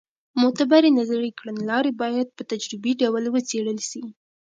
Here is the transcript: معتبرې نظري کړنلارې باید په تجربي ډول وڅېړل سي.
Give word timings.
معتبرې 0.41 0.89
نظري 0.99 1.31
کړنلارې 1.39 1.91
باید 2.01 2.27
په 2.37 2.43
تجربي 2.51 2.91
ډول 3.01 3.23
وڅېړل 3.29 3.79
سي. 3.89 4.03